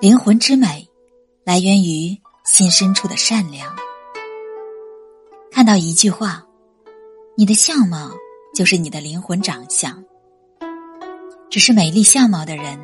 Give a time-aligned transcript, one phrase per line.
[0.00, 0.88] 灵魂之美，
[1.42, 3.74] 来源于心深处的善良。
[5.50, 6.46] 看到一句话
[7.36, 8.12] ：“你的相貌
[8.54, 10.04] 就是你的灵魂长相。”
[11.50, 12.78] 只是美丽相貌的人，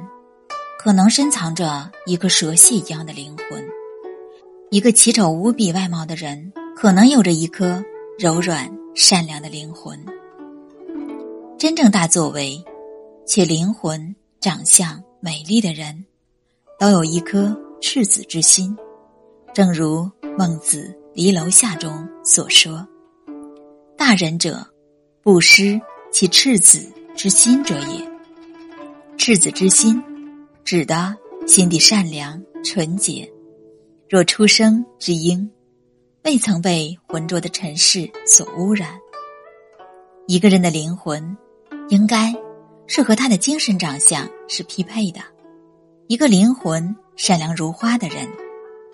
[0.77, 3.63] 可能深藏着一颗蛇蝎一样的灵魂；
[4.73, 7.81] 一个奇丑无比外貌的人，可能有着一颗
[8.19, 10.05] 柔软善良的灵魂。
[11.57, 12.61] 真正大作为，
[13.25, 16.05] 且灵魂长相美丽的人。
[16.79, 18.77] 都有一颗赤子之心，
[19.53, 20.83] 正如孟子
[21.15, 22.87] 《离楼下》中所说
[23.97, 24.67] ：“大人者，
[25.23, 25.81] 不失
[26.13, 28.07] 其赤子之心者也。”
[29.17, 30.03] 赤子之心，
[30.65, 33.31] 指的心地善良纯洁。
[34.09, 35.49] 若出生之婴，
[36.25, 38.99] 未曾被浑浊的尘世所污染。
[40.27, 41.37] 一个人的灵魂，
[41.89, 42.35] 应该
[42.87, 45.21] 是和他的精神长相是匹配的。
[46.07, 48.29] 一个灵魂善良如花的人，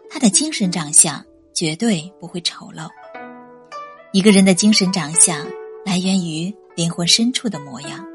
[0.08, 2.88] 他的精神长相绝对不会丑陋。
[4.12, 5.44] 一个人的精神长相
[5.84, 8.06] 来源于灵魂深处的模样。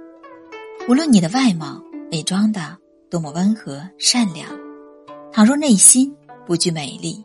[0.87, 1.83] 无论你的外貌
[2.13, 2.77] 伪装的
[3.09, 4.47] 多么温和善良，
[5.29, 7.21] 倘若内心不具美丽，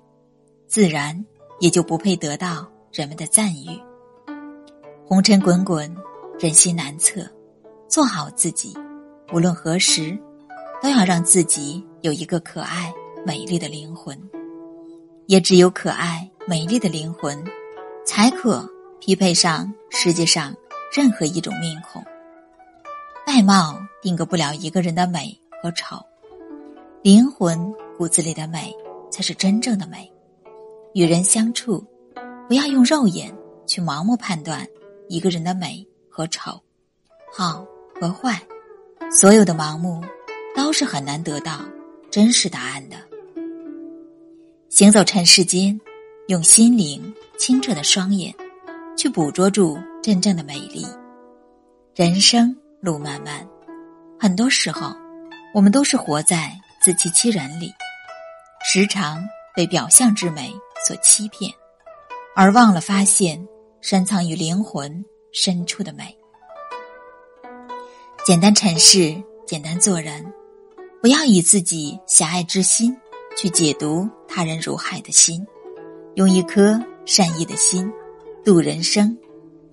[0.67, 1.25] 自然
[1.61, 3.81] 也就不配得到人们的赞誉。
[5.07, 5.97] 红尘滚滚，
[6.41, 7.21] 人心难测，
[7.89, 8.77] 做好自己，
[9.33, 10.19] 无论何时。
[10.83, 12.93] 都要让自己有一个可爱
[13.25, 14.19] 美丽的灵魂，
[15.27, 17.45] 也只有可爱美丽的灵魂，
[18.07, 18.67] 才可
[18.99, 20.55] 匹配上世界上
[20.93, 22.03] 任何一种面孔。
[23.27, 25.97] 外貌定格不了一个人的美和丑，
[27.03, 28.75] 灵魂骨子里的美
[29.11, 30.11] 才是真正的美。
[30.95, 31.85] 与人相处，
[32.49, 33.33] 不要用肉眼
[33.67, 34.67] 去盲目判断
[35.09, 36.59] 一个人的美和丑、
[37.33, 37.65] 好
[38.01, 38.43] 和坏，
[39.11, 40.03] 所有的盲目。
[40.61, 41.63] 都是很难得到
[42.11, 42.97] 真实答案的。
[44.69, 45.81] 行走尘世间，
[46.29, 48.33] 用心灵清澈的双眼
[48.95, 50.87] 去捕捉住真正的美丽。
[51.95, 53.49] 人生路漫漫，
[54.19, 54.95] 很多时候
[55.55, 56.53] 我们都是活在
[56.83, 57.73] 自欺欺人里，
[58.63, 60.53] 时常被表象之美
[60.87, 61.51] 所欺骗，
[62.37, 63.43] 而忘了发现
[63.81, 65.03] 深藏于灵魂
[65.33, 66.15] 深处的美。
[68.27, 70.23] 简单尘世，简单做人。
[71.01, 72.95] 不要以自己狭隘之心
[73.35, 75.47] 去解读他人如海的心，
[76.15, 77.91] 用一颗善意的心
[78.45, 79.17] 度人生，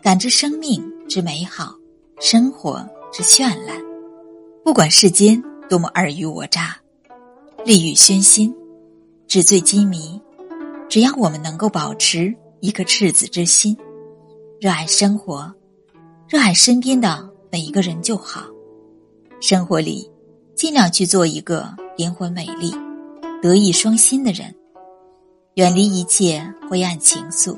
[0.01, 1.75] 感知生命之美好，
[2.21, 3.77] 生活之绚烂。
[4.63, 6.77] 不管世间多么尔虞我诈，
[7.65, 8.55] 利欲熏心，
[9.27, 10.21] 纸醉金迷，
[10.87, 13.75] 只要我们能够保持一颗赤子之心，
[14.61, 15.53] 热爱生活，
[16.29, 18.45] 热爱身边的每一个人就好。
[19.41, 20.09] 生活里。
[20.57, 22.73] 尽量去做一个灵魂美丽、
[23.43, 24.51] 德艺双馨的人，
[25.53, 27.55] 远离一切灰暗情愫，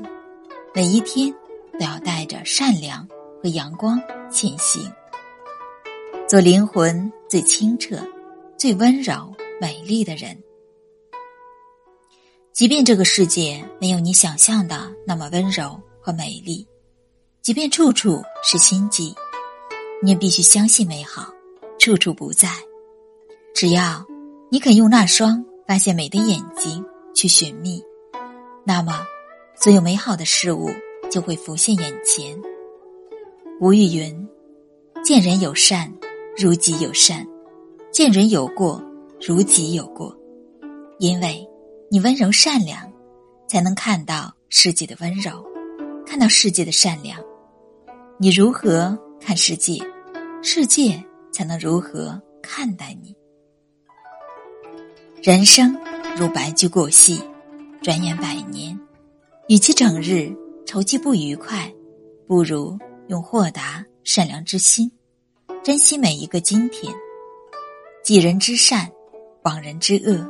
[0.74, 1.34] 每一天
[1.72, 3.08] 都要带着善良
[3.42, 3.98] 和阳光
[4.30, 4.82] 前行，
[6.28, 7.96] 做灵魂最清澈、
[8.58, 10.36] 最温柔、美丽的人。
[12.52, 16.66] 即便这个世界没有你想象的那么温柔和美丽，
[17.40, 19.14] 即便处处是心机，
[20.02, 21.32] 你也必须相信美好
[21.78, 22.50] 处处不在。
[23.54, 24.04] 只要
[24.50, 26.84] 你肯用那双发现美的眼睛
[27.14, 27.82] 去寻觅，
[28.64, 29.04] 那么
[29.54, 30.70] 所有美好的事物
[31.10, 32.40] 就会浮现眼前。
[33.60, 34.28] 吴玉云
[35.04, 35.92] ：“见人有善，
[36.36, 37.22] 如己有善；
[37.92, 38.82] 见人有过，
[39.20, 40.16] 如己有过。
[40.98, 41.46] 因为
[41.90, 42.90] 你温柔善良，
[43.46, 45.44] 才能看到世界的温柔，
[46.06, 47.20] 看到世界的善良。
[48.16, 49.78] 你如何看世界，
[50.42, 53.14] 世界才能如何看待你。”
[55.22, 55.76] 人生
[56.16, 57.20] 如白驹过隙，
[57.82, 58.78] 转眼百年。
[59.48, 61.70] 与其整日愁积不愉快，
[62.26, 64.90] 不如用豁达善良之心，
[65.62, 66.90] 珍惜每一个今天。
[68.02, 68.90] 济人之善，
[69.42, 70.26] 忘人之恶。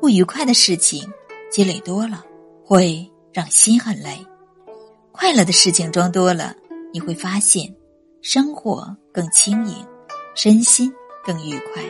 [0.00, 1.06] 不愉快的事情
[1.50, 2.24] 积累多了，
[2.64, 4.24] 会让心很累；
[5.12, 6.56] 快乐的事情装多了，
[6.94, 7.70] 你会发现
[8.22, 9.86] 生活更轻盈，
[10.34, 10.90] 身心
[11.22, 11.82] 更愉快。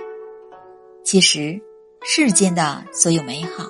[1.04, 1.62] 其实。
[2.06, 3.66] 世间的所有美好，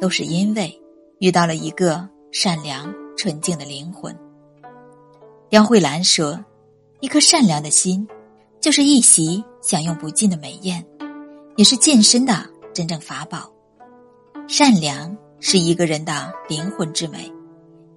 [0.00, 0.80] 都是因为
[1.18, 4.16] 遇到了一个善良纯净的灵魂。
[5.50, 6.42] 梁慧兰说
[7.00, 8.08] ：“一颗善良的心，
[8.60, 10.82] 就是一席享用不尽的美宴，
[11.56, 13.52] 也是健身的真正法宝。
[14.48, 17.30] 善良是一个人的灵魂之美，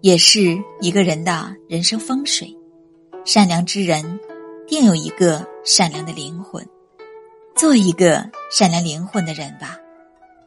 [0.01, 2.53] 也是一个人的人生风水。
[3.23, 4.19] 善良之人，
[4.67, 6.67] 定有一个善良的灵魂。”
[7.55, 9.77] 做一个善良灵魂的人吧，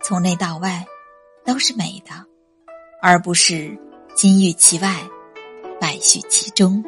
[0.03, 0.85] 从内到外
[1.45, 2.13] 都是美的，
[3.01, 3.79] 而不是
[4.17, 5.01] 金玉其外，
[5.81, 6.85] 败絮其中。